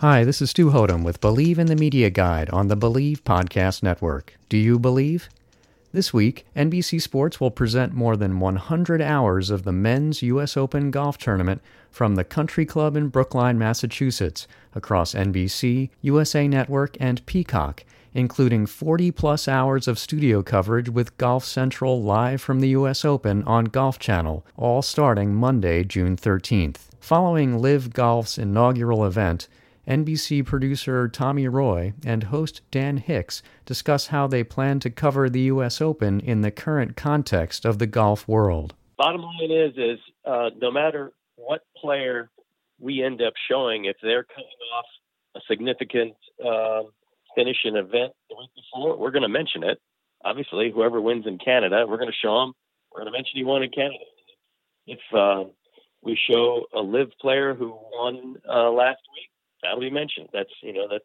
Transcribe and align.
Hi, 0.00 0.24
this 0.24 0.42
is 0.42 0.50
Stu 0.50 0.72
Hothem 0.72 1.04
with 1.04 1.22
Bleav 1.22 1.56
in 1.56 1.68
the 1.68 1.74
Media 1.74 2.10
Guide 2.10 2.50
on 2.50 2.68
the 2.68 2.76
Bleav 2.76 3.22
Podcast 3.22 3.82
Network. 3.82 4.36
Do 4.50 4.58
you 4.58 4.78
believe? 4.78 5.30
This 5.90 6.12
week, 6.12 6.44
NBC 6.54 7.00
Sports 7.00 7.40
will 7.40 7.50
present 7.50 7.94
more 7.94 8.14
than 8.14 8.38
100 8.38 9.00
hours 9.00 9.48
of 9.48 9.62
the 9.62 9.72
men's 9.72 10.20
U.S. 10.20 10.54
Open 10.54 10.90
golf 10.90 11.16
tournament 11.16 11.62
from 11.90 12.14
the 12.14 12.24
Country 12.24 12.66
Club 12.66 12.94
in 12.94 13.08
Brookline, 13.08 13.58
Massachusetts, 13.58 14.46
across 14.74 15.14
NBC, 15.14 15.88
USA 16.02 16.46
Network, 16.46 16.98
and 17.00 17.24
Peacock, 17.24 17.82
including 18.12 18.66
40 18.66 19.10
plus 19.12 19.48
hours 19.48 19.88
of 19.88 19.98
studio 19.98 20.42
coverage 20.42 20.90
with 20.90 21.16
Golf 21.16 21.42
Central 21.42 22.02
live 22.02 22.42
from 22.42 22.60
the 22.60 22.68
U.S. 22.68 23.02
Open 23.02 23.42
on 23.44 23.64
Golf 23.64 23.98
Channel, 23.98 24.44
all 24.58 24.82
starting 24.82 25.34
Monday, 25.34 25.84
June 25.84 26.18
13th. 26.18 26.80
Following 27.00 27.58
LIV 27.58 27.94
Golf's 27.94 28.36
inaugural 28.36 29.02
event, 29.02 29.48
NBC 29.86 30.44
producer 30.44 31.08
Tommy 31.08 31.46
Roy 31.46 31.92
and 32.04 32.24
host 32.24 32.62
Dan 32.70 32.96
Hicks 32.96 33.42
discuss 33.64 34.08
how 34.08 34.26
they 34.26 34.42
plan 34.42 34.80
to 34.80 34.90
cover 34.90 35.30
the 35.30 35.42
U.S. 35.42 35.80
Open 35.80 36.20
in 36.20 36.40
the 36.40 36.50
current 36.50 36.96
context 36.96 37.64
of 37.64 37.78
the 37.78 37.86
golf 37.86 38.26
world. 38.26 38.74
Bottom 38.98 39.22
line 39.22 39.50
is, 39.50 39.72
is 39.76 39.98
uh, 40.24 40.50
no 40.60 40.70
matter 40.70 41.12
what 41.36 41.62
player 41.76 42.30
we 42.80 43.02
end 43.02 43.22
up 43.22 43.34
showing, 43.48 43.84
if 43.84 43.96
they're 44.02 44.24
coming 44.24 44.48
off 44.76 44.86
a 45.36 45.40
significant 45.48 46.14
uh, 46.44 46.82
finish 47.34 47.58
in 47.64 47.76
event 47.76 48.12
the 48.28 48.36
week 48.36 48.50
before, 48.54 48.98
we're 48.98 49.10
going 49.10 49.22
to 49.22 49.28
mention 49.28 49.62
it. 49.62 49.78
Obviously, 50.24 50.72
whoever 50.72 51.00
wins 51.00 51.26
in 51.26 51.38
Canada, 51.38 51.84
we're 51.88 51.98
going 51.98 52.10
to 52.10 52.26
show 52.26 52.40
them. 52.40 52.54
We're 52.92 53.02
going 53.02 53.12
to 53.12 53.16
mention 53.16 53.32
he 53.34 53.44
won 53.44 53.62
in 53.62 53.70
Canada. 53.70 54.04
If 54.86 54.98
uh, 55.14 55.44
we 56.02 56.18
show 56.30 56.64
a 56.74 56.80
LIV 56.80 57.10
player 57.20 57.54
who 57.54 57.70
won 57.70 58.36
uh, 58.48 58.70
last 58.70 59.00
week, 59.14 59.30
that'll 59.66 59.80
be 59.80 59.90
mentioned. 59.90 60.28
That's 60.32 60.50
you 60.62 60.72
know 60.72 60.86
that's 60.90 61.04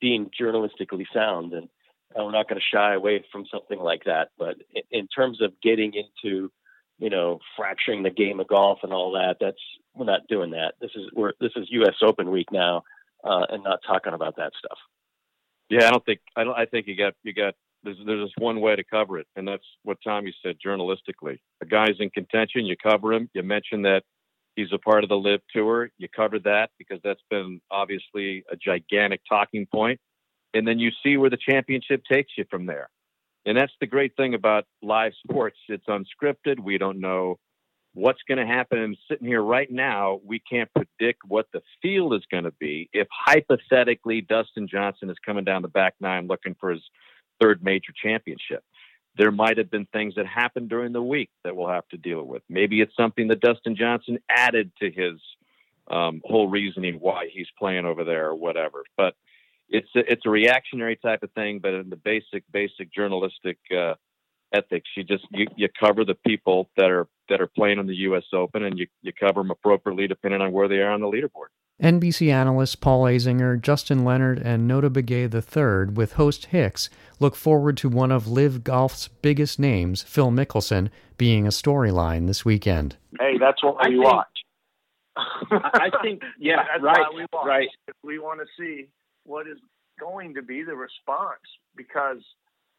being 0.00 0.30
journalistically 0.38 1.06
sound, 1.12 1.52
and 1.52 1.68
we're 2.16 2.30
not 2.30 2.48
going 2.48 2.60
to 2.60 2.76
shy 2.76 2.94
away 2.94 3.24
from 3.32 3.46
something 3.52 3.78
like 3.78 4.04
that. 4.04 4.28
But 4.38 4.56
in, 4.74 4.82
in, 4.90 5.08
terms 5.08 5.40
of 5.40 5.52
getting 5.62 5.92
into 5.94 6.50
you 6.98 7.10
know 7.10 7.40
fracturing 7.56 8.02
the 8.02 8.10
game 8.10 8.40
of 8.40 8.48
golf 8.48 8.80
and 8.82 8.92
all 8.92 9.12
that, 9.12 9.36
that's 9.40 9.60
we're 9.94 10.06
not 10.06 10.26
doing 10.28 10.50
that. 10.50 10.74
This 10.80 10.90
is 10.94 11.10
we're 11.14 11.32
this 11.40 11.52
is 11.56 11.68
U.S. 11.70 11.96
Open 12.02 12.30
week 12.30 12.50
now, 12.52 12.82
uh, 13.24 13.46
and 13.50 13.64
not 13.64 13.80
talking 13.86 14.12
about 14.12 14.36
that 14.36 14.52
stuff. 14.58 14.78
Yeah, 15.70 15.86
I 15.88 15.90
don't 15.90 16.04
think 16.04 16.20
I 16.36 16.44
don't. 16.44 16.58
I 16.58 16.66
think 16.66 16.86
you 16.86 16.96
got 16.96 17.14
you 17.22 17.32
got. 17.32 17.54
There's, 17.82 17.98
there's 18.06 18.28
just 18.28 18.38
one 18.38 18.62
way 18.62 18.74
to 18.76 18.84
cover 18.84 19.18
it, 19.18 19.26
and 19.36 19.46
that's 19.46 19.64
what 19.82 19.98
Tommy 20.02 20.34
said 20.42 20.56
journalistically. 20.64 21.38
A 21.60 21.66
guy's 21.66 21.96
in 22.00 22.08
contention, 22.08 22.64
you 22.64 22.76
cover 22.82 23.12
him. 23.12 23.28
You 23.34 23.42
mention 23.42 23.82
that 23.82 24.04
He's 24.56 24.72
a 24.72 24.78
part 24.78 25.02
of 25.02 25.08
the 25.08 25.16
LIV 25.16 25.40
Tour. 25.54 25.90
You 25.98 26.08
covered 26.08 26.44
that 26.44 26.70
because 26.78 27.00
that's 27.02 27.22
been 27.30 27.60
obviously 27.70 28.44
a 28.50 28.56
gigantic 28.56 29.20
talking 29.28 29.66
point. 29.66 30.00
And 30.52 30.66
then 30.66 30.78
you 30.78 30.90
see 31.02 31.16
where 31.16 31.30
the 31.30 31.38
championship 31.38 32.02
takes 32.10 32.32
you 32.38 32.44
from 32.48 32.66
there. 32.66 32.88
And 33.46 33.58
that's 33.58 33.72
the 33.80 33.86
great 33.86 34.16
thing 34.16 34.34
about 34.34 34.64
live 34.82 35.12
sports. 35.26 35.58
It's 35.68 35.86
unscripted. 35.86 36.60
We 36.60 36.78
don't 36.78 37.00
know 37.00 37.38
what's 37.92 38.22
going 38.26 38.38
to 38.38 38.46
happen. 38.46 38.78
And 38.78 38.96
sitting 39.10 39.26
here 39.26 39.42
right 39.42 39.70
now, 39.70 40.20
we 40.24 40.40
can't 40.40 40.70
predict 40.72 41.20
what 41.26 41.46
the 41.52 41.60
field 41.82 42.14
is 42.14 42.22
going 42.30 42.44
to 42.44 42.52
be. 42.52 42.88
If 42.92 43.08
hypothetically 43.10 44.20
Dustin 44.20 44.68
Johnson 44.68 45.10
is 45.10 45.16
coming 45.24 45.44
down 45.44 45.62
the 45.62 45.68
back 45.68 45.94
nine 46.00 46.26
looking 46.26 46.56
for 46.58 46.70
his 46.70 46.82
third 47.40 47.62
major 47.62 47.92
championship, 48.02 48.62
there 49.16 49.30
might 49.30 49.58
have 49.58 49.70
been 49.70 49.86
things 49.86 50.14
that 50.16 50.26
happened 50.26 50.68
during 50.68 50.92
the 50.92 51.02
week 51.02 51.30
that 51.44 51.54
we'll 51.54 51.68
have 51.68 51.88
to 51.88 51.96
deal 51.96 52.22
with. 52.24 52.42
Maybe 52.48 52.80
it's 52.80 52.96
something 52.96 53.28
that 53.28 53.40
Dustin 53.40 53.76
Johnson 53.76 54.18
added 54.28 54.72
to 54.80 54.90
his 54.90 55.20
um, 55.88 56.20
whole 56.24 56.48
reasoning 56.48 56.96
why 56.96 57.28
he's 57.32 57.46
playing 57.58 57.84
over 57.84 58.04
there 58.04 58.28
or 58.28 58.34
whatever. 58.34 58.84
But 58.96 59.14
it's 59.68 59.88
a, 59.94 60.00
it's 60.10 60.26
a 60.26 60.30
reactionary 60.30 60.96
type 60.96 61.22
of 61.22 61.30
thing. 61.32 61.60
But 61.60 61.74
in 61.74 61.90
the 61.90 61.96
basic 61.96 62.44
basic 62.52 62.92
journalistic 62.92 63.58
uh, 63.76 63.94
ethics, 64.52 64.88
you 64.96 65.04
just 65.04 65.26
you, 65.30 65.46
you 65.56 65.68
cover 65.78 66.04
the 66.04 66.14
people 66.14 66.70
that 66.76 66.90
are 66.90 67.06
that 67.28 67.40
are 67.40 67.46
playing 67.46 67.78
in 67.78 67.86
the 67.86 67.96
U.S. 67.96 68.24
Open, 68.32 68.64
and 68.64 68.78
you 68.78 68.86
you 69.02 69.12
cover 69.12 69.40
them 69.40 69.50
appropriately 69.50 70.08
depending 70.08 70.40
on 70.40 70.52
where 70.52 70.68
they 70.68 70.78
are 70.78 70.90
on 70.90 71.00
the 71.00 71.06
leaderboard. 71.06 71.52
NBC 71.84 72.32
analysts 72.32 72.76
Paul 72.76 73.02
Azinger, 73.02 73.60
Justin 73.60 74.06
Leonard, 74.06 74.38
and 74.38 74.66
Notah 74.66 74.88
Begay 74.88 75.28
III, 75.28 75.92
with 75.92 76.14
host 76.14 76.46
Hicks, 76.46 76.88
look 77.20 77.36
forward 77.36 77.76
to 77.76 77.90
one 77.90 78.10
of 78.10 78.26
LIV 78.26 78.64
Golf's 78.64 79.08
biggest 79.08 79.58
names, 79.58 80.02
Phil 80.02 80.30
Mickelson, 80.30 80.88
being 81.18 81.46
a 81.46 81.50
storyline 81.50 82.26
this 82.26 82.42
weekend. 82.42 82.96
Hey, 83.20 83.36
that's 83.38 83.62
what 83.62 83.86
we 83.86 83.98
watch. 83.98 84.26
I 85.14 85.90
think, 86.02 86.22
yeah, 86.40 86.64
that's 86.72 86.82
right, 86.82 87.04
we 87.14 87.26
watch. 87.30 87.46
right. 87.46 87.68
If 87.86 87.96
we 88.02 88.18
want 88.18 88.40
to 88.40 88.46
see 88.58 88.88
what 89.24 89.46
is 89.46 89.58
going 90.00 90.32
to 90.36 90.42
be 90.42 90.62
the 90.62 90.74
response, 90.74 91.44
because 91.76 92.22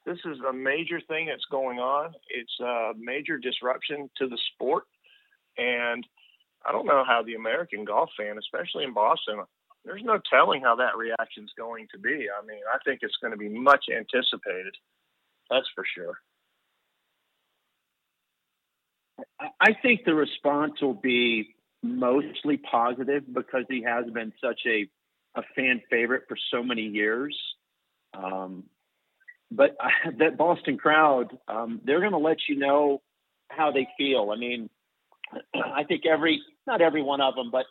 this 0.04 0.18
is 0.26 0.40
a 0.50 0.52
major 0.52 1.00
thing 1.08 1.28
that's 1.28 1.46
going 1.52 1.78
on. 1.78 2.16
It's 2.30 2.60
a 2.60 2.94
major 2.98 3.38
disruption 3.38 4.10
to 4.18 4.28
the 4.28 4.40
sport, 4.56 4.86
and 5.60 6.04
I 6.66 6.72
don't 6.72 6.86
know 6.86 7.04
how 7.06 7.22
the 7.24 7.36
American 7.36 7.86
golf 7.86 8.10
fan, 8.18 8.38
especially 8.38 8.84
in 8.84 8.94
Boston, 8.94 9.42
there's 9.86 10.04
no 10.04 10.20
telling 10.30 10.62
how 10.62 10.76
that 10.78 10.98
reaction 10.98 11.44
is 11.44 11.52
going 11.58 11.88
to 11.94 12.00
be. 12.00 12.28
I 12.30 12.46
mean, 12.46 12.62
I 12.74 12.78
think 12.84 13.00
it's 13.04 13.18
going 13.22 13.32
to 13.32 13.38
be 13.38 13.50
much 13.50 13.86
anticipated. 13.96 14.76
That's 15.50 15.68
for 15.76 15.86
sure. 15.96 16.16
I 19.40 19.74
think 19.82 20.02
the 20.06 20.16
response 20.16 20.82
will 20.82 20.96
be 20.96 21.56
mostly 21.84 22.58
positive 22.58 23.24
because 23.32 23.66
he 23.70 23.84
has 23.84 24.06
been 24.12 24.34
such 24.44 24.62
a, 24.66 24.90
a 25.36 25.44
fan 25.56 25.82
favorite 25.90 26.24
for 26.28 26.38
so 26.52 26.64
many 26.64 26.82
years. 26.82 27.38
Um, 28.14 28.64
but 29.52 29.76
I, 29.80 30.12
that 30.20 30.38
Boston 30.38 30.78
crowd, 30.78 31.38
um, 31.48 31.82
they're 31.84 32.00
going 32.00 32.12
to 32.12 32.18
let 32.18 32.38
you 32.50 32.58
know 32.58 33.02
how 33.50 33.72
they 33.72 33.88
feel. 33.98 34.32
I 34.34 34.38
mean, 34.38 34.70
I 35.54 35.84
think 35.84 36.06
every, 36.06 36.42
not 36.68 36.82
every 36.82 37.02
one 37.02 37.22
of 37.22 37.36
them, 37.36 37.50
but 37.52 37.66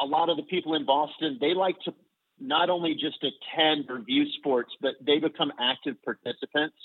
a 0.00 0.04
lot 0.04 0.28
of 0.28 0.36
the 0.36 0.42
people 0.44 0.74
in 0.74 0.86
Boston, 0.86 1.38
they 1.40 1.54
like 1.54 1.78
to 1.84 1.94
not 2.40 2.70
only 2.70 2.94
just 2.94 3.18
attend 3.22 3.86
or 3.88 4.00
view 4.00 4.24
sports, 4.38 4.72
but 4.80 4.92
they 5.04 5.18
become 5.18 5.52
active 5.60 5.96
participants. 6.04 6.76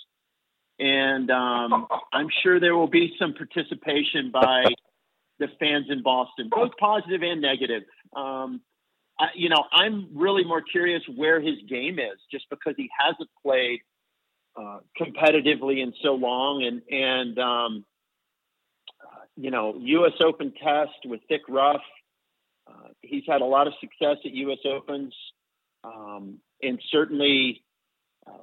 And 0.80 1.32
um, 1.32 1.88
I'm 2.14 2.28
sure 2.44 2.60
there 2.60 2.76
will 2.76 2.90
be 2.90 3.16
some 3.20 3.34
participation 3.34 4.32
by 4.32 4.66
the 5.40 5.48
fans 5.60 5.86
in 5.90 6.04
Boston, 6.04 6.50
both 6.52 6.72
positive 6.80 7.22
and 7.24 7.42
negative. 7.42 7.84
Um, 8.16 8.62
I, 9.20 9.28
you 9.36 9.50
know, 9.50 9.64
I'm 9.72 10.10
really 10.14 10.44
more 10.44 10.62
curious 10.62 11.02
where 11.16 11.42
his 11.42 11.56
game 11.68 11.98
is, 11.98 12.20
just 12.32 12.46
because 12.52 12.76
he 12.78 12.90
hasn't 13.00 13.30
played 13.44 13.80
uh, 14.56 14.80
competitively 15.00 15.82
in 15.82 15.94
so 16.04 16.14
long, 16.14 16.64
and 16.64 16.82
and 16.92 17.40
um, 17.40 17.86
you 19.38 19.52
know, 19.52 19.76
U.S. 19.80 20.14
Open 20.20 20.52
test 20.52 21.06
with 21.06 21.22
thick 21.30 21.42
rough. 21.48 21.82
Uh, 22.68 22.90
he's 23.02 23.24
had 23.28 23.42
a 23.42 23.46
lot 23.46 23.68
of 23.68 23.74
success 23.80 24.18
at 24.26 24.32
U.S. 24.32 24.58
Opens, 24.66 25.14
um, 25.84 26.40
and 26.62 26.82
certainly, 26.92 27.64
um, 28.28 28.36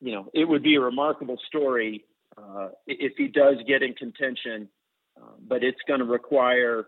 you 0.00 0.12
know, 0.12 0.28
it 0.34 0.48
would 0.48 0.62
be 0.62 0.74
a 0.76 0.80
remarkable 0.80 1.38
story 1.46 2.04
uh, 2.36 2.70
if 2.86 3.12
he 3.16 3.28
does 3.28 3.56
get 3.68 3.82
in 3.82 3.92
contention. 3.94 4.68
Uh, 5.20 5.26
but 5.46 5.62
it's 5.62 5.80
going 5.86 6.00
to 6.00 6.06
require 6.06 6.86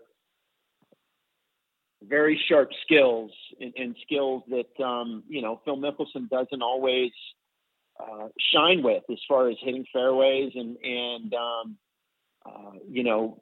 very 2.01 2.41
sharp 2.49 2.69
skills 2.83 3.31
and, 3.59 3.73
and 3.77 3.95
skills 4.01 4.43
that 4.49 4.83
um, 4.83 5.23
you 5.27 5.41
know 5.41 5.61
Phil 5.63 5.77
Mickelson 5.77 6.29
doesn't 6.29 6.61
always 6.61 7.11
uh, 7.99 8.27
shine 8.53 8.81
with 8.83 9.03
as 9.11 9.19
far 9.27 9.49
as 9.49 9.57
hitting 9.61 9.85
fairways 9.93 10.51
and 10.55 10.77
and 10.83 11.33
um, 11.33 11.77
you 12.89 13.03
know, 13.03 13.41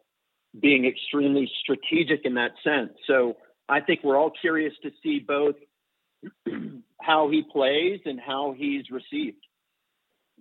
being 0.60 0.86
extremely 0.86 1.50
strategic 1.62 2.26
in 2.26 2.36
that 2.36 2.52
sense. 2.64 2.92
So 3.08 3.38
I 3.70 3.80
think 3.82 4.02
we're 4.04 4.18
all 4.18 4.32
curious 4.42 4.74
to 4.84 4.92
see 5.02 5.20
both 5.20 5.56
how 7.02 7.30
he 7.30 7.44
plays 7.52 8.02
and 8.06 8.20
how 8.20 8.54
he's 8.58 8.90
received. 8.92 9.46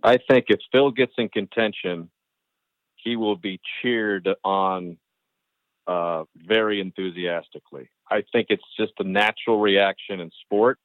I 0.02 0.18
think 0.28 0.46
if 0.48 0.60
Phil 0.72 0.90
gets 0.90 1.12
in 1.18 1.28
contention, 1.28 2.10
he 2.96 3.16
will 3.16 3.36
be 3.36 3.60
cheered 3.80 4.28
on 4.44 4.98
uh, 5.86 6.24
very 6.36 6.80
enthusiastically. 6.80 7.90
I 8.10 8.22
think 8.32 8.46
it's 8.50 8.64
just 8.78 8.92
a 8.98 9.04
natural 9.04 9.60
reaction 9.60 10.20
in 10.20 10.30
sport 10.42 10.78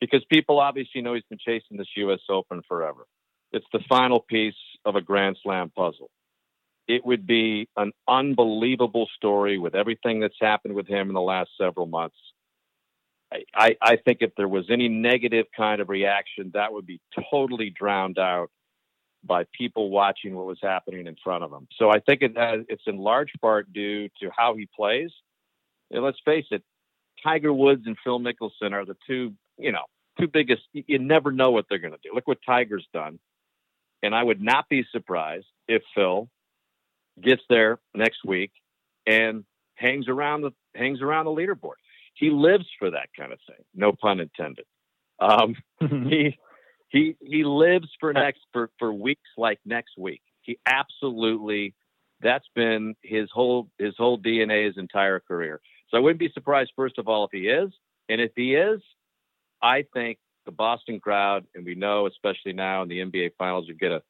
because 0.00 0.24
people 0.30 0.58
obviously 0.58 1.02
know 1.02 1.14
he's 1.14 1.24
been 1.28 1.38
chasing 1.38 1.76
this 1.76 1.88
U.S. 1.96 2.20
Open 2.28 2.62
forever. 2.68 3.06
It's 3.52 3.66
the 3.72 3.80
final 3.88 4.20
piece 4.20 4.54
of 4.84 4.96
a 4.96 5.00
Grand 5.00 5.38
Slam 5.42 5.70
puzzle. 5.74 6.10
It 6.88 7.04
would 7.04 7.26
be 7.26 7.68
an 7.76 7.92
unbelievable 8.06 9.08
story 9.16 9.58
with 9.58 9.74
everything 9.74 10.20
that's 10.20 10.36
happened 10.40 10.74
with 10.74 10.86
him 10.86 11.08
in 11.08 11.14
the 11.14 11.20
last 11.20 11.50
several 11.58 11.86
months. 11.86 12.16
I, 13.54 13.76
I 13.82 13.96
think 13.96 14.18
if 14.20 14.30
there 14.36 14.46
was 14.46 14.66
any 14.70 14.88
negative 14.88 15.46
kind 15.56 15.80
of 15.80 15.88
reaction, 15.88 16.52
that 16.54 16.72
would 16.72 16.86
be 16.86 17.00
totally 17.30 17.70
drowned 17.70 18.18
out 18.18 18.50
by 19.24 19.44
people 19.52 19.90
watching 19.90 20.36
what 20.36 20.46
was 20.46 20.58
happening 20.62 21.08
in 21.08 21.16
front 21.24 21.42
of 21.42 21.50
them. 21.50 21.66
So 21.76 21.90
I 21.90 21.98
think 21.98 22.22
it, 22.22 22.32
it's 22.68 22.84
in 22.86 22.98
large 22.98 23.32
part 23.40 23.72
due 23.72 24.08
to 24.20 24.30
how 24.34 24.54
he 24.54 24.68
plays. 24.74 25.10
And 25.90 26.04
let's 26.04 26.18
face 26.24 26.46
it, 26.52 26.62
Tiger 27.22 27.52
Woods 27.52 27.82
and 27.86 27.96
Phil 28.04 28.20
Mickelson 28.20 28.72
are 28.72 28.84
the 28.84 28.96
two, 29.06 29.34
you 29.58 29.72
know, 29.72 29.84
two 30.20 30.28
biggest. 30.28 30.62
You 30.72 31.00
never 31.00 31.32
know 31.32 31.50
what 31.50 31.66
they're 31.68 31.78
going 31.78 31.94
to 31.94 31.98
do. 32.02 32.10
Look 32.14 32.28
what 32.28 32.38
Tiger's 32.46 32.86
done. 32.92 33.18
And 34.02 34.14
I 34.14 34.22
would 34.22 34.40
not 34.40 34.68
be 34.68 34.84
surprised 34.92 35.46
if 35.66 35.82
Phil 35.94 36.28
gets 37.20 37.42
there 37.48 37.78
next 37.94 38.24
week 38.24 38.52
and 39.06 39.44
hangs 39.74 40.08
around 40.08 40.42
the 40.42 40.52
hangs 40.74 41.00
around 41.00 41.26
the 41.26 41.30
leaderboard. 41.30 41.76
He 42.14 42.30
lives 42.30 42.66
for 42.78 42.90
that 42.90 43.08
kind 43.16 43.32
of 43.32 43.38
thing. 43.46 43.64
No 43.74 43.92
pun 43.92 44.20
intended. 44.20 44.64
Um, 45.18 45.56
he 45.80 46.38
he 46.88 47.16
he 47.20 47.44
lives 47.44 47.88
for 48.00 48.12
next 48.12 48.40
for 48.52 48.70
for 48.78 48.92
weeks 48.92 49.28
like 49.36 49.58
next 49.64 49.98
week. 49.98 50.22
He 50.42 50.58
absolutely 50.66 51.74
that's 52.20 52.46
been 52.54 52.94
his 53.02 53.28
whole 53.32 53.68
his 53.78 53.94
whole 53.96 54.18
DNA 54.18 54.66
his 54.66 54.78
entire 54.78 55.20
career. 55.20 55.60
So 55.90 55.96
I 55.96 56.00
wouldn't 56.00 56.20
be 56.20 56.30
surprised 56.32 56.72
first 56.76 56.98
of 56.98 57.08
all 57.08 57.24
if 57.24 57.30
he 57.32 57.48
is, 57.48 57.70
and 58.08 58.20
if 58.20 58.32
he 58.34 58.54
is, 58.54 58.80
I 59.62 59.84
think 59.94 60.18
the 60.44 60.52
Boston 60.52 61.00
crowd, 61.00 61.46
and 61.54 61.64
we 61.64 61.74
know 61.74 62.06
especially 62.06 62.52
now 62.52 62.82
in 62.82 62.88
the 62.88 63.00
NBA 63.00 63.32
Finals, 63.36 63.66
you 63.68 63.74
get 63.74 63.92
a 63.92 64.02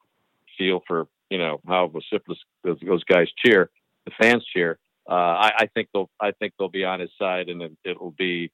feel 0.59 0.83
for 0.87 1.09
you 1.31 1.39
know 1.39 1.61
how 1.67 1.89
vociferous 1.89 2.39
those, 2.65 3.05
guys 3.05 3.29
cheer, 3.45 3.71
the 4.05 4.13
fans 4.21 4.45
cheer. 4.53 4.79
Uh, 5.09 5.15
I, 5.15 5.53
I 5.59 5.67
think 5.75 5.89
they'll 5.93 6.11
I 6.21 6.33
think 6.33 6.55
they'll 6.59 6.69
be 6.69 6.85
on 6.85 7.01
his 7.01 7.11
side, 7.19 7.49
and 7.49 7.63
it, 7.63 7.73
it'll 7.85 8.15
be 8.17 8.51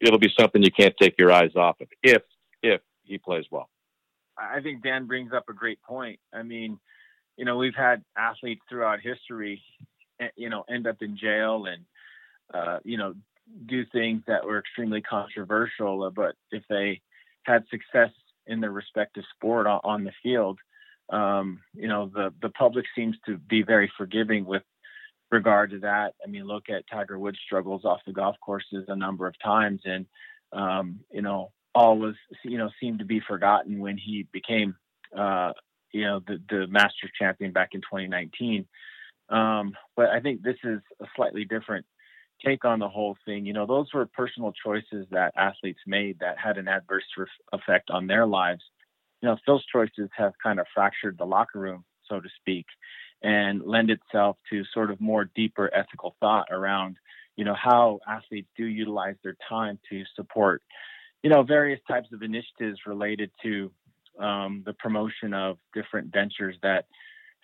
it'll 0.00 0.18
be 0.18 0.32
something 0.38 0.62
you 0.62 0.70
can't 0.70 0.94
take 1.00 1.14
your 1.18 1.32
eyes 1.32 1.54
off 1.56 1.80
of 1.80 1.88
if 2.02 2.22
if 2.62 2.80
he 3.04 3.18
plays 3.18 3.44
well. 3.50 3.68
I 4.38 4.60
think 4.60 4.82
Dan 4.82 5.06
brings 5.06 5.32
up 5.32 5.44
a 5.48 5.54
great 5.54 5.80
point. 5.82 6.18
I 6.32 6.42
mean, 6.42 6.78
you 7.36 7.44
know, 7.44 7.56
we've 7.56 7.74
had 7.74 8.04
athletes 8.16 8.62
throughout 8.68 9.00
history, 9.00 9.62
eh, 10.20 10.28
you 10.36 10.50
know, 10.50 10.64
end 10.68 10.86
up 10.86 10.96
in 11.00 11.16
jail 11.16 11.66
and, 11.66 11.84
uh, 12.52 12.78
you 12.84 12.98
know, 12.98 13.14
do 13.66 13.84
things 13.86 14.22
that 14.26 14.44
were 14.44 14.58
extremely 14.58 15.00
controversial. 15.00 16.10
But 16.10 16.34
if 16.50 16.64
they 16.68 17.00
had 17.44 17.64
success 17.70 18.10
in 18.46 18.60
their 18.60 18.70
respective 18.70 19.24
sport 19.34 19.66
on, 19.66 20.04
the 20.04 20.12
field, 20.22 20.58
um, 21.10 21.60
you 21.74 21.88
know, 21.88 22.10
the 22.12 22.32
the 22.42 22.50
public 22.50 22.86
seems 22.94 23.16
to 23.26 23.36
be 23.36 23.62
very 23.62 23.90
forgiving 23.96 24.44
with 24.44 24.62
regard 25.30 25.70
to 25.70 25.78
that. 25.80 26.14
I 26.24 26.28
mean, 26.28 26.46
look 26.46 26.68
at 26.68 26.84
Tiger 26.90 27.18
Woods' 27.18 27.38
struggles 27.44 27.84
off 27.84 28.00
the 28.06 28.12
golf 28.12 28.36
courses 28.44 28.84
a 28.88 28.96
number 28.96 29.26
of 29.26 29.34
times, 29.42 29.82
and 29.84 30.06
um, 30.52 31.00
you 31.12 31.22
know, 31.22 31.52
all 31.74 31.98
was 31.98 32.14
you 32.44 32.58
know 32.58 32.70
seemed 32.80 33.00
to 33.00 33.04
be 33.04 33.20
forgotten 33.20 33.78
when 33.78 33.96
he 33.96 34.26
became 34.32 34.76
uh, 35.16 35.52
you 35.92 36.04
know 36.04 36.20
the 36.26 36.40
the 36.48 36.66
Masters 36.66 37.10
champion 37.18 37.52
back 37.52 37.70
in 37.72 37.80
2019. 37.80 38.66
Um, 39.28 39.74
but 39.96 40.10
I 40.10 40.20
think 40.20 40.42
this 40.42 40.58
is 40.62 40.80
a 41.00 41.06
slightly 41.16 41.44
different 41.44 41.84
take 42.44 42.64
on 42.64 42.78
the 42.78 42.88
whole 42.88 43.16
thing. 43.24 43.46
You 43.46 43.52
know, 43.52 43.66
those 43.66 43.92
were 43.92 44.06
personal 44.06 44.52
choices 44.52 45.06
that 45.10 45.32
athletes 45.36 45.80
made 45.86 46.18
that 46.20 46.38
had 46.38 46.58
an 46.58 46.68
adverse 46.68 47.04
effect 47.52 47.90
on 47.90 48.06
their 48.06 48.26
lives. 48.26 48.62
You 49.26 49.32
know, 49.32 49.38
Phil's 49.44 49.64
choices 49.72 50.08
have 50.16 50.34
kind 50.40 50.60
of 50.60 50.66
fractured 50.72 51.18
the 51.18 51.24
locker 51.24 51.58
room, 51.58 51.84
so 52.08 52.20
to 52.20 52.28
speak, 52.38 52.66
and 53.24 53.60
lend 53.60 53.90
itself 53.90 54.36
to 54.50 54.62
sort 54.72 54.92
of 54.92 55.00
more 55.00 55.24
deeper 55.34 55.68
ethical 55.74 56.14
thought 56.20 56.46
around, 56.52 56.96
you 57.34 57.44
know, 57.44 57.56
how 57.60 57.98
athletes 58.06 58.46
do 58.56 58.64
utilize 58.64 59.16
their 59.24 59.36
time 59.48 59.80
to 59.90 60.04
support 60.14 60.62
you 61.26 61.30
know, 61.30 61.42
various 61.42 61.80
types 61.88 62.06
of 62.12 62.22
initiatives 62.22 62.78
related 62.86 63.32
to 63.42 63.72
um, 64.20 64.62
the 64.64 64.72
promotion 64.74 65.34
of 65.34 65.58
different 65.74 66.12
ventures 66.12 66.54
that 66.62 66.86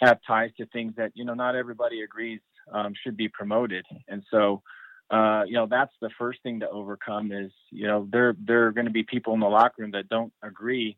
have 0.00 0.20
ties 0.25 0.50
to 0.58 0.67
things 0.67 0.94
that 0.96 1.11
you 1.14 1.25
know 1.25 1.35
not 1.35 1.56
everybody 1.56 2.02
agrees 2.02 2.38
um, 2.73 2.93
should 3.02 3.17
be 3.17 3.28
promoted, 3.28 3.85
and 4.06 4.23
so. 4.31 4.62
Uh, 5.11 5.43
you 5.44 5.52
know 5.52 5.67
that's 5.69 5.93
the 6.00 6.08
first 6.19 6.43
thing 6.43 6.61
to 6.61 6.70
overcome 6.70 7.32
is 7.32 7.50
you 7.70 7.87
know 7.87 8.08
there 8.11 8.35
there 8.46 8.67
are 8.67 8.73
going 8.73 8.87
to 8.87 8.93
be 8.93 9.02
people 9.02 9.35
in 9.35 9.40
the 9.40 9.46
locker 9.46 9.82
room 9.82 9.90
that 9.90 10.08
don't 10.08 10.32
agree 10.43 10.96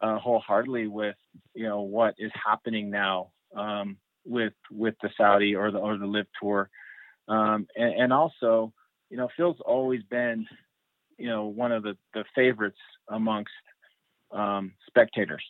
uh, 0.00 0.18
wholeheartedly 0.18 0.86
with 0.86 1.16
you 1.54 1.64
know 1.64 1.82
what 1.82 2.14
is 2.18 2.32
happening 2.34 2.90
now 2.90 3.30
um, 3.56 3.96
with 4.24 4.52
with 4.70 4.94
the 5.02 5.10
Saudi 5.16 5.54
or 5.54 5.70
the 5.70 5.78
or 5.78 5.98
the 5.98 6.06
LIV 6.06 6.26
Tour, 6.40 6.70
um, 7.28 7.66
and, 7.76 8.02
and, 8.02 8.12
also 8.12 8.72
you 9.10 9.16
know 9.16 9.28
Phil's 9.36 9.60
always 9.64 10.02
been 10.04 10.46
you 11.18 11.28
know 11.28 11.46
one 11.46 11.72
of 11.72 11.82
the 11.82 11.96
the 12.14 12.24
favorites 12.34 12.78
amongst 13.08 13.52
um, 14.32 14.72
spectators, 14.86 15.44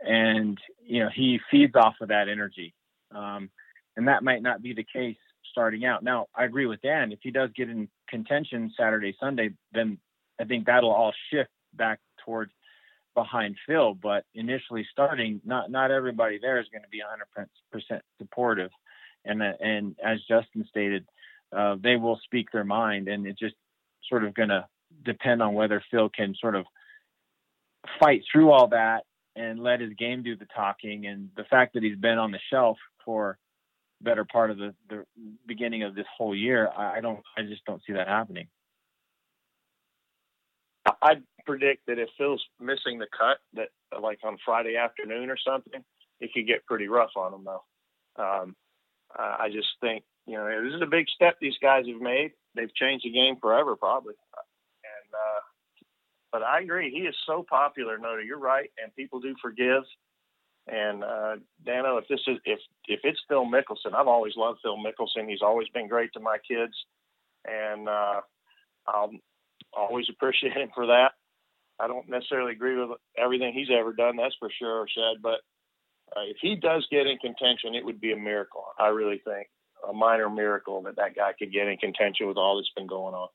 and 0.00 0.58
you 0.84 1.02
know 1.02 1.10
he 1.14 1.40
feeds 1.50 1.74
off 1.74 1.94
of 2.00 2.08
that 2.08 2.28
energy, 2.28 2.74
um, 3.14 3.50
and 3.96 4.08
that 4.08 4.22
might 4.22 4.42
not 4.42 4.62
be 4.62 4.74
the 4.74 4.86
case 4.92 5.16
starting 5.50 5.84
out. 5.84 6.02
Now 6.02 6.26
I 6.34 6.44
agree 6.44 6.66
with 6.66 6.82
Dan. 6.82 7.12
If 7.12 7.20
he 7.22 7.30
does 7.30 7.50
get 7.56 7.68
in 7.68 7.88
contention 8.08 8.72
Saturday 8.76 9.16
Sunday, 9.18 9.50
then 9.72 9.98
I 10.40 10.44
think 10.44 10.66
that'll 10.66 10.92
all 10.92 11.12
shift 11.30 11.50
back 11.74 11.98
towards 12.24 12.52
behind 13.14 13.56
Phil. 13.66 13.94
But 13.94 14.24
initially 14.34 14.86
starting, 14.90 15.40
not 15.44 15.70
not 15.70 15.90
everybody 15.90 16.38
there 16.40 16.60
is 16.60 16.66
going 16.72 16.82
to 16.82 16.88
be 16.88 17.00
100% 17.00 18.00
supportive, 18.18 18.70
and 19.24 19.42
and 19.42 19.96
as 20.04 20.18
Justin 20.28 20.64
stated, 20.68 21.06
uh, 21.56 21.76
they 21.82 21.96
will 21.96 22.18
speak 22.24 22.50
their 22.52 22.64
mind, 22.64 23.08
and 23.08 23.26
it's 23.26 23.38
just 23.38 23.54
sort 24.08 24.24
of 24.24 24.34
going 24.34 24.48
to 24.48 24.66
depend 25.04 25.42
on 25.42 25.54
whether 25.54 25.82
Phil 25.90 26.08
can 26.08 26.34
sort 26.40 26.54
of 26.54 26.64
fight 28.00 28.22
through 28.30 28.50
all 28.50 28.68
that 28.68 29.04
and 29.34 29.62
let 29.62 29.80
his 29.80 29.92
game 29.94 30.22
do 30.22 30.36
the 30.36 30.46
talking. 30.54 31.06
And 31.06 31.30
the 31.36 31.44
fact 31.44 31.74
that 31.74 31.82
he's 31.82 31.96
been 31.96 32.18
on 32.18 32.30
the 32.30 32.38
shelf 32.50 32.78
for 33.04 33.38
better 34.00 34.24
part 34.24 34.50
of 34.50 34.58
the, 34.58 34.74
the 34.88 35.04
beginning 35.46 35.82
of 35.82 35.94
this 35.94 36.06
whole 36.16 36.34
year, 36.34 36.68
I 36.76 37.00
don't, 37.00 37.20
I 37.36 37.42
just 37.42 37.64
don't 37.64 37.82
see 37.86 37.94
that 37.94 38.08
happening. 38.08 38.48
I 40.86 41.14
predict 41.46 41.86
that 41.86 41.98
if 41.98 42.08
Phil's 42.18 42.44
missing 42.60 42.98
the 42.98 43.06
cut, 43.16 43.38
that 43.54 43.68
like 44.00 44.18
on 44.24 44.38
Friday 44.44 44.76
afternoon 44.76 45.30
or 45.30 45.36
something, 45.36 45.84
it 46.20 46.32
could 46.32 46.46
get 46.46 46.66
pretty 46.66 46.88
rough 46.88 47.10
on 47.16 47.34
him 47.34 47.44
though. 47.44 47.64
Um, 48.22 48.56
I 49.16 49.48
just 49.52 49.68
think 49.80 50.04
you 50.26 50.34
know 50.34 50.64
this 50.64 50.74
is 50.74 50.82
a 50.82 50.86
big 50.86 51.06
step 51.08 51.36
these 51.40 51.58
guys 51.60 51.86
have 51.86 52.00
made. 52.00 52.32
They've 52.54 52.74
changed 52.74 53.04
the 53.04 53.12
game 53.12 53.36
forever, 53.40 53.76
probably. 53.76 54.14
And 54.34 55.14
uh, 55.14 55.40
but 56.32 56.42
I 56.42 56.60
agree, 56.60 56.90
he 56.90 57.00
is 57.00 57.14
so 57.26 57.44
popular. 57.48 57.98
Notah, 57.98 58.26
you're 58.26 58.38
right, 58.38 58.70
and 58.82 58.94
people 58.96 59.20
do 59.20 59.34
forgive. 59.40 59.82
And 60.66 61.02
uh, 61.02 61.36
Dano, 61.64 61.96
if 61.98 62.08
this 62.08 62.20
is 62.26 62.38
if 62.44 62.60
if 62.86 63.00
it's 63.04 63.20
Phil 63.28 63.44
Mickelson, 63.44 63.94
I've 63.94 64.08
always 64.08 64.34
loved 64.36 64.60
Phil 64.62 64.76
Mickelson. 64.76 65.28
He's 65.28 65.42
always 65.42 65.68
been 65.70 65.88
great 65.88 66.12
to 66.14 66.20
my 66.20 66.38
kids, 66.38 66.74
and 67.44 67.88
uh, 67.88 68.20
I'll 68.86 69.10
always 69.76 70.06
appreciate 70.10 70.52
him 70.52 70.70
for 70.74 70.86
that. 70.86 71.12
I 71.80 71.88
don't 71.88 72.08
necessarily 72.08 72.52
agree 72.52 72.78
with 72.78 72.98
everything 73.16 73.52
he's 73.52 73.68
ever 73.76 73.92
done, 73.92 74.16
that's 74.16 74.36
for 74.38 74.50
sure, 74.58 74.86
Shad. 74.88 75.22
But 75.22 75.40
uh, 76.16 76.24
if 76.28 76.36
he 76.40 76.56
does 76.56 76.86
get 76.90 77.06
in 77.06 77.18
contention, 77.18 77.74
it 77.74 77.84
would 77.84 78.00
be 78.00 78.12
a 78.12 78.16
miracle. 78.16 78.64
I 78.78 78.88
really 78.88 79.20
think 79.24 79.48
a 79.88 79.92
minor 79.92 80.30
miracle 80.30 80.82
that 80.82 80.96
that 80.96 81.16
guy 81.16 81.32
could 81.38 81.52
get 81.52 81.66
in 81.66 81.76
contention 81.78 82.28
with 82.28 82.36
all 82.36 82.56
that's 82.56 82.70
been 82.76 82.86
going 82.86 83.14
on. 83.14 83.28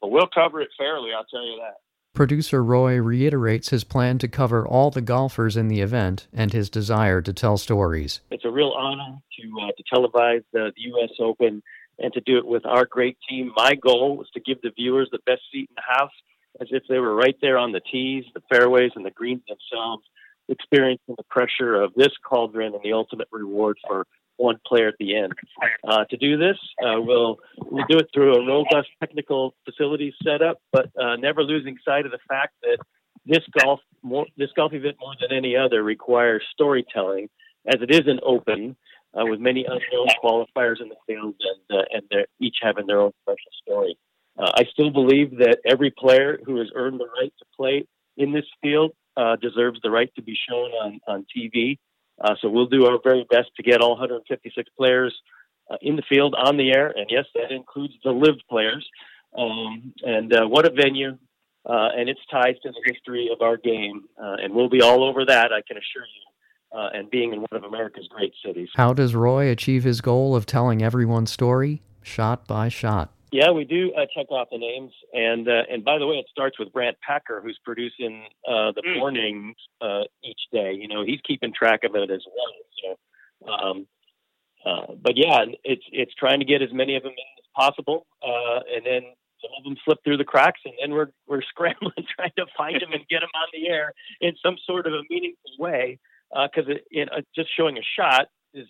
But 0.00 0.10
we'll 0.10 0.28
cover 0.32 0.60
it 0.60 0.68
fairly, 0.76 1.10
I'll 1.16 1.24
tell 1.24 1.44
you 1.44 1.60
that. 1.62 1.76
Producer 2.14 2.64
Roy 2.64 2.96
reiterates 2.96 3.68
his 3.68 3.84
plan 3.84 4.16
to 4.18 4.28
cover 4.28 4.66
all 4.66 4.90
the 4.90 5.02
golfers 5.02 5.54
in 5.54 5.68
the 5.68 5.82
event 5.82 6.28
and 6.32 6.50
his 6.50 6.70
desire 6.70 7.20
to 7.20 7.32
tell 7.32 7.58
stories. 7.58 8.20
It's 8.30 8.46
a 8.46 8.50
real 8.50 8.70
honor 8.70 9.18
to, 9.38 9.60
uh, 9.62 9.72
to 9.76 9.84
televise 9.94 10.42
the, 10.52 10.72
the 10.74 10.82
U.S. 10.82 11.10
Open 11.20 11.62
and 11.98 12.12
to 12.12 12.20
do 12.20 12.38
it 12.38 12.46
with 12.46 12.66
our 12.66 12.86
great 12.86 13.16
team. 13.28 13.52
My 13.56 13.74
goal 13.74 14.16
was 14.16 14.28
to 14.34 14.40
give 14.40 14.60
the 14.62 14.70
viewers 14.70 15.08
the 15.10 15.18
best 15.26 15.42
seat 15.52 15.70
in 15.70 15.76
the 15.76 15.82
house 15.96 16.12
as 16.60 16.68
if 16.70 16.82
they 16.88 16.98
were 16.98 17.14
right 17.14 17.36
there 17.40 17.58
on 17.58 17.72
the 17.72 17.80
tees, 17.80 18.24
the 18.34 18.42
fairways, 18.50 18.92
and 18.96 19.04
the 19.04 19.10
greens 19.10 19.42
themselves, 19.48 20.04
experiencing 20.48 21.14
the 21.16 21.24
pressure 21.24 21.74
of 21.74 21.92
this 21.94 22.12
cauldron 22.26 22.74
and 22.74 22.82
the 22.82 22.92
ultimate 22.92 23.28
reward 23.30 23.76
for 23.86 24.06
one 24.36 24.58
player 24.66 24.88
at 24.88 24.94
the 24.98 25.16
end. 25.16 25.32
Uh, 25.86 26.04
to 26.04 26.16
do 26.16 26.36
this, 26.36 26.56
uh, 26.82 27.00
we'll 27.00 27.38
we'll 27.58 27.86
do 27.88 27.98
it 27.98 28.08
through 28.12 28.34
a 28.34 28.46
robust 28.46 28.88
technical 29.00 29.54
facilities 29.64 30.14
setup, 30.22 30.58
but 30.72 30.90
uh, 31.00 31.16
never 31.16 31.42
losing 31.42 31.76
sight 31.84 32.04
of 32.04 32.12
the 32.12 32.18
fact 32.28 32.54
that 32.62 32.78
this 33.24 33.42
golf 33.58 33.80
more, 34.02 34.26
this 34.36 34.50
golf 34.54 34.72
event 34.72 34.96
more 35.00 35.14
than 35.20 35.36
any 35.36 35.56
other 35.56 35.82
requires 35.82 36.42
storytelling, 36.52 37.28
as 37.66 37.80
it 37.80 37.90
is 37.90 38.06
an 38.06 38.20
open. 38.22 38.76
Uh, 39.16 39.24
with 39.24 39.40
many 39.40 39.64
unknown 39.64 40.08
qualifiers 40.22 40.80
in 40.82 40.90
the 40.90 40.96
field, 41.06 41.34
and 41.40 41.78
uh, 41.78 41.84
and 41.90 42.02
they're 42.10 42.26
each 42.38 42.56
having 42.60 42.86
their 42.86 43.00
own 43.00 43.12
special 43.22 43.50
story. 43.62 43.96
Uh, 44.38 44.50
I 44.54 44.64
still 44.70 44.90
believe 44.90 45.38
that 45.38 45.58
every 45.64 45.90
player 45.90 46.38
who 46.44 46.58
has 46.58 46.68
earned 46.74 47.00
the 47.00 47.08
right 47.18 47.32
to 47.38 47.44
play 47.56 47.86
in 48.18 48.32
this 48.32 48.44
field 48.60 48.92
uh, 49.16 49.36
deserves 49.36 49.80
the 49.82 49.90
right 49.90 50.12
to 50.16 50.22
be 50.22 50.36
shown 50.48 50.70
on 50.72 51.00
on 51.08 51.26
TV. 51.34 51.78
Uh, 52.20 52.34
so 52.42 52.50
we'll 52.50 52.66
do 52.66 52.84
our 52.84 52.98
very 53.02 53.24
best 53.30 53.48
to 53.56 53.62
get 53.62 53.80
all 53.80 53.92
156 53.92 54.70
players 54.76 55.14
uh, 55.70 55.76
in 55.80 55.96
the 55.96 56.02
field 56.06 56.34
on 56.34 56.58
the 56.58 56.70
air, 56.72 56.92
and 56.94 57.06
yes, 57.08 57.24
that 57.34 57.52
includes 57.52 57.94
the 58.04 58.10
LIV 58.10 58.36
players. 58.50 58.86
Um, 59.36 59.94
and 60.02 60.30
what 60.50 60.66
a 60.66 60.70
venue! 60.70 61.16
And 61.64 62.10
its 62.10 62.20
ties 62.30 62.56
to 62.64 62.70
the 62.70 62.92
history 62.92 63.30
of 63.32 63.40
our 63.40 63.56
game, 63.56 64.04
and 64.18 64.54
we'll 64.54 64.68
be 64.68 64.82
all 64.82 65.04
over 65.04 65.24
that. 65.24 65.52
I 65.54 65.62
can 65.66 65.78
assure 65.78 66.04
you. 66.04 66.35
Uh, 66.72 66.88
and 66.92 67.08
being 67.10 67.32
in 67.32 67.40
one 67.40 67.48
of 67.52 67.62
America's 67.62 68.08
great 68.08 68.34
cities. 68.44 68.68
How 68.74 68.92
does 68.92 69.14
Roy 69.14 69.48
achieve 69.48 69.84
his 69.84 70.00
goal 70.00 70.34
of 70.34 70.46
telling 70.46 70.82
everyone's 70.82 71.30
story, 71.30 71.80
shot 72.02 72.46
by 72.46 72.68
shot? 72.68 73.12
Yeah, 73.32 73.50
we 73.50 73.64
do 73.64 73.92
uh, 73.94 74.06
check 74.14 74.30
off 74.30 74.48
the 74.50 74.58
names, 74.58 74.92
and 75.12 75.48
uh, 75.48 75.62
and 75.70 75.84
by 75.84 75.98
the 75.98 76.06
way, 76.06 76.16
it 76.16 76.26
starts 76.30 76.58
with 76.58 76.72
Brandt 76.72 76.96
Packer, 77.06 77.40
who's 77.40 77.58
producing 77.64 78.24
uh, 78.48 78.72
the 78.72 78.82
Mm. 78.86 78.98
mornings 78.98 79.56
uh, 79.80 80.02
each 80.24 80.40
day. 80.52 80.72
You 80.74 80.88
know, 80.88 81.04
he's 81.04 81.20
keeping 81.26 81.52
track 81.52 81.84
of 81.84 81.94
it 81.94 82.10
as 82.10 82.22
well. 82.26 82.96
So, 83.46 83.52
um, 83.52 83.86
uh, 84.64 84.94
but 85.00 85.16
yeah, 85.16 85.44
it's 85.64 85.84
it's 85.92 86.14
trying 86.14 86.40
to 86.40 86.46
get 86.46 86.62
as 86.62 86.72
many 86.72 86.96
of 86.96 87.02
them 87.02 87.12
in 87.12 87.18
as 87.38 87.46
possible, 87.54 88.06
uh, 88.22 88.60
and 88.74 88.84
then 88.84 89.02
some 89.40 89.50
of 89.58 89.64
them 89.64 89.76
slip 89.84 89.98
through 90.04 90.16
the 90.16 90.24
cracks, 90.24 90.60
and 90.64 90.74
then 90.80 90.92
we're 90.92 91.08
we're 91.26 91.42
scrambling 91.48 92.06
trying 92.16 92.32
to 92.38 92.46
find 92.56 92.80
them 92.80 92.92
and 92.92 93.06
get 93.08 93.20
them 93.20 93.30
on 93.34 93.48
the 93.52 93.68
air 93.68 93.92
in 94.20 94.34
some 94.42 94.56
sort 94.66 94.86
of 94.86 94.92
a 94.94 95.02
meaningful 95.10 95.50
way. 95.58 95.98
Because 96.30 96.68
it, 96.68 96.84
it, 96.90 97.08
uh, 97.12 97.20
just 97.34 97.48
showing 97.56 97.78
a 97.78 97.82
shot 97.98 98.26
is, 98.52 98.66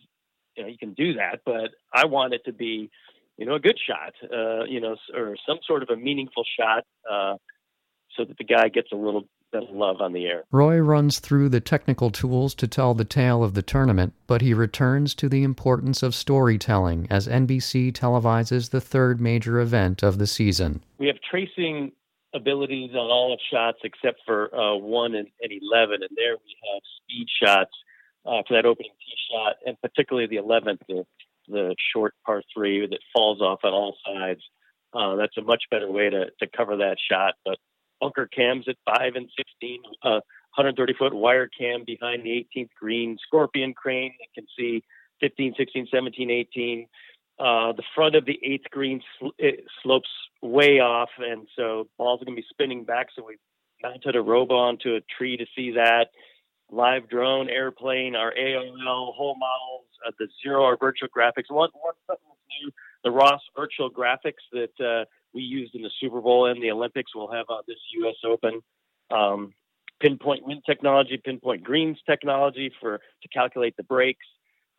you 0.56 0.62
know, 0.62 0.68
you 0.68 0.78
can 0.78 0.94
do 0.94 1.14
that, 1.14 1.40
but 1.44 1.70
I 1.92 2.06
want 2.06 2.34
it 2.34 2.42
to 2.46 2.52
be 2.52 2.90
you 3.38 3.44
know, 3.44 3.54
a 3.56 3.60
good 3.60 3.78
shot, 3.86 4.14
uh, 4.32 4.64
you 4.64 4.80
know, 4.80 4.92
s- 4.92 5.14
or 5.14 5.36
some 5.46 5.58
sort 5.66 5.82
of 5.82 5.90
a 5.90 5.96
meaningful 5.96 6.42
shot, 6.58 6.84
uh, 7.10 7.36
so 8.16 8.25
that 8.25 8.38
the 8.38 8.44
guy 8.44 8.68
gets 8.68 8.92
a 8.92 8.96
little 8.96 9.25
bit 9.52 9.62
of 9.62 9.68
love 9.68 10.00
on 10.00 10.14
the 10.14 10.25
air. 10.25 10.44
Roy 10.50 10.78
runs 10.78 11.18
through 11.18 11.50
the 11.50 11.60
technical 11.60 12.10
tools 12.10 12.54
to 12.54 12.66
tell 12.66 12.94
the 12.94 13.04
tale 13.04 13.44
of 13.44 13.52
the 13.52 13.60
tournament, 13.60 14.14
but 14.26 14.40
he 14.40 14.54
returns 14.54 15.14
to 15.16 15.28
the 15.28 15.42
importance 15.42 16.02
of 16.02 16.14
storytelling 16.14 17.06
as 17.10 17.28
NBC 17.28 17.92
televises 17.92 18.70
the 18.70 18.80
third 18.80 19.20
major 19.20 19.60
event 19.60 20.02
of 20.02 20.16
the 20.16 20.26
season. 20.26 20.82
We 20.98 21.06
have 21.08 21.20
tracing 21.20 21.92
abilities 22.35 22.90
on 22.92 23.11
all 23.11 23.33
of 23.33 23.40
shots 23.50 23.78
except 23.85 24.21
for 24.26 24.54
uh, 24.54 24.76
one 24.76 25.14
and, 25.14 25.28
and 25.40 25.52
eleven, 25.52 26.02
and 26.02 26.11
there 26.16 26.35
we 26.35 26.56
have 26.73 26.83
speed 27.02 27.26
shots 27.42 27.73
uh, 28.25 28.42
for 28.47 28.54
that 28.54 28.66
opening 28.66 28.92
tee 29.00 29.16
shot, 29.30 29.56
and 29.64 29.80
particularly 29.80 30.28
the 30.28 30.37
eleventh, 30.37 30.80
the, 30.88 31.04
the 31.49 31.75
short 31.92 32.14
par 32.25 32.42
three 32.54 32.87
that 32.87 33.00
falls 33.14 33.40
off 33.40 33.61
on 33.64 33.73
all 33.73 33.97
sides. 34.06 34.40
Uh, 34.92 35.16
that's 35.16 35.37
a 35.37 35.42
much 35.42 35.64
better 35.71 35.90
way 35.90 36.09
to, 36.09 36.26
to 36.40 36.47
cover 36.56 36.76
that 36.76 36.97
shot. 37.11 37.35
But 37.45 37.59
bunker 38.00 38.26
cams 38.26 38.66
at 38.68 38.76
five 38.85 39.14
and 39.14 39.28
sixteen, 39.37 39.83
uh, 40.02 40.21
130 40.56 40.95
foot 40.95 41.14
wire 41.14 41.49
cam 41.49 41.85
behind 41.85 42.25
the 42.25 42.47
18th 42.56 42.71
green, 42.80 43.18
scorpion 43.26 43.75
crane 43.75 44.14
that 44.18 44.40
can 44.40 44.47
see 44.59 44.83
15, 45.21 45.54
16, 45.56 45.88
17, 45.92 46.30
18. 46.30 46.87
Uh, 47.38 47.72
the 47.72 47.82
front 47.94 48.14
of 48.14 48.24
the 48.24 48.38
eighth 48.42 48.70
green 48.70 49.02
sl- 49.18 49.34
it 49.38 49.64
slopes 49.82 50.08
way 50.42 50.80
off, 50.80 51.10
and 51.18 51.46
so 51.54 51.86
balls 51.98 52.22
are 52.22 52.24
going 52.24 52.36
to 52.36 52.40
be 52.40 52.46
spinning 52.48 52.84
back. 52.84 53.08
So 53.14 53.24
we 53.26 53.36
mounted 53.82 54.16
a 54.16 54.22
robo 54.22 54.56
onto 54.56 54.94
a 54.94 55.00
tree 55.18 55.36
to 55.36 55.44
see 55.54 55.72
that. 55.72 56.06
Live 56.70 57.08
drone, 57.08 57.48
airplane, 57.48 58.16
our 58.16 58.32
AOL 58.32 59.14
whole 59.14 59.36
models, 59.38 59.84
uh, 60.06 60.10
the 60.18 60.28
zero, 60.42 60.64
our 60.64 60.76
virtual 60.76 61.08
graphics. 61.08 61.50
One, 61.50 61.70
one 61.74 61.94
new, 62.08 62.72
the 63.04 63.10
Ross 63.10 63.40
virtual 63.54 63.90
graphics 63.90 64.42
that 64.52 64.84
uh, 64.84 65.04
we 65.32 65.42
used 65.42 65.74
in 65.74 65.82
the 65.82 65.90
Super 66.00 66.20
Bowl 66.20 66.46
and 66.46 66.60
the 66.60 66.70
Olympics. 66.70 67.14
We'll 67.14 67.30
have 67.30 67.46
on 67.50 67.62
this 67.68 67.76
U.S. 67.98 68.16
Open. 68.24 68.62
Um, 69.10 69.52
pinpoint 70.00 70.44
wind 70.46 70.62
technology, 70.66 71.20
pinpoint 71.22 71.62
greens 71.62 71.98
technology 72.06 72.72
for 72.80 72.98
to 73.22 73.28
calculate 73.28 73.76
the 73.76 73.84
breaks. 73.84 74.26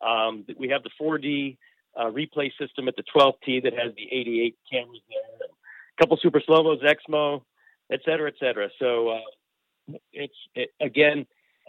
Um, 0.06 0.46
we 0.60 0.70
have 0.70 0.84
the 0.84 0.92
4D 1.02 1.58
uh, 1.98 2.06
replay 2.06 2.52
system 2.60 2.88
at 2.88 2.96
the 2.96 3.04
12th 3.16 3.34
tee 3.46 3.60
that 3.62 3.74
has 3.74 3.94
the 3.96 4.04
88 4.04 4.56
cameras 4.72 5.02
there, 5.10 5.48
a 5.48 6.02
couple 6.02 6.18
super 6.22 6.42
slow 6.46 6.64
mos, 6.64 6.80
X-Mo, 6.88 7.44
et 7.92 8.00
cetera, 8.06 8.30
et 8.30 8.36
cetera. 8.40 8.70
So 8.80 9.10
uh, 9.10 9.98
it's 10.14 10.36
it, 10.56 10.70
again 10.80 11.26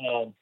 um, 0.06 0.34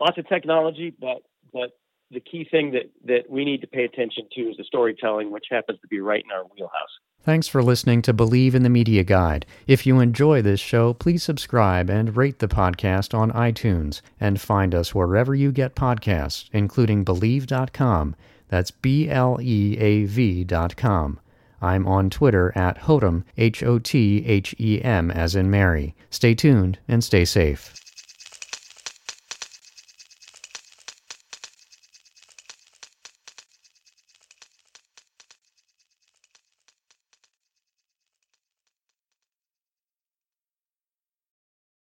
lots 0.00 0.18
of 0.18 0.28
technology, 0.28 0.94
but 0.98 1.22
but 1.52 1.70
the 2.10 2.20
key 2.20 2.46
thing 2.50 2.72
that 2.72 2.90
that 3.04 3.30
we 3.30 3.44
need 3.44 3.60
to 3.60 3.66
pay 3.66 3.84
attention 3.84 4.26
to 4.34 4.42
is 4.42 4.56
the 4.56 4.64
storytelling, 4.64 5.30
which 5.30 5.46
happens 5.50 5.78
to 5.80 5.88
be 5.88 6.00
right 6.00 6.22
in 6.24 6.30
our 6.32 6.44
wheelhouse. 6.44 6.98
Thanks 7.22 7.48
for 7.48 7.62
listening 7.62 8.00
to 8.02 8.14
Bleav 8.14 8.54
in 8.54 8.62
the 8.62 8.70
Media 8.70 9.04
Guide. 9.04 9.44
If 9.66 9.86
you 9.86 10.00
enjoy 10.00 10.40
this 10.40 10.58
show, 10.58 10.94
please 10.94 11.22
subscribe 11.22 11.90
and 11.90 12.16
rate 12.16 12.38
the 12.38 12.48
podcast 12.48 13.12
on 13.12 13.30
iTunes 13.32 14.00
and 14.18 14.40
find 14.40 14.74
us 14.74 14.94
wherever 14.94 15.34
you 15.34 15.52
get 15.52 15.74
podcasts, 15.74 16.48
including 16.52 17.04
Bleav.com. 17.04 18.16
That's 18.50 18.72
B 18.72 19.08
L 19.08 19.38
E 19.40 19.78
A 19.78 20.04
V 20.06 20.42
dot 20.42 20.76
com. 20.76 21.20
I'm 21.62 21.86
on 21.86 22.10
Twitter 22.10 22.52
at 22.56 22.78
Hothem, 22.78 23.24
H 23.38 23.62
O 23.62 23.78
T 23.78 24.24
H 24.26 24.56
E 24.58 24.82
M, 24.82 25.10
as 25.10 25.36
in 25.36 25.50
Mary. 25.50 25.94
Stay 26.10 26.34
tuned 26.34 26.78
and 26.88 27.04
stay 27.04 27.24
safe. 27.24 27.76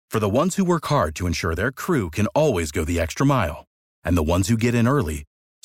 For 0.08 0.20
the 0.20 0.30
ones 0.30 0.56
who 0.56 0.64
work 0.64 0.86
hard 0.86 1.14
to 1.16 1.26
ensure 1.26 1.54
their 1.54 1.70
crew 1.70 2.08
can 2.08 2.26
always 2.28 2.70
go 2.70 2.86
the 2.86 2.98
extra 2.98 3.26
mile, 3.26 3.66
and 4.02 4.16
the 4.16 4.22
ones 4.22 4.48
who 4.48 4.56
get 4.56 4.74
in 4.74 4.88
early 4.88 5.24